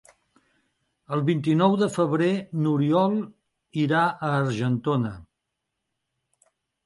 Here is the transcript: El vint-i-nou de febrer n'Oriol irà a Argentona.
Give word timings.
El 1.15 1.19
vint-i-nou 1.27 1.75
de 1.81 1.89
febrer 1.97 2.29
n'Oriol 2.63 3.13
irà 3.83 4.01
a 4.07 4.31
Argentona. 4.37 5.11